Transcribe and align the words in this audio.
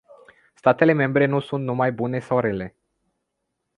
Statele 0.53 0.91
membre 0.93 1.25
nu 1.25 1.39
sunt 1.39 1.63
numai 1.63 1.91
bune 1.91 2.19
sau 2.19 2.39
rele. 2.39 2.75